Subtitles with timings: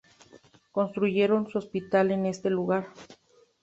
[0.71, 2.87] Construyeron su hospital en este lugar.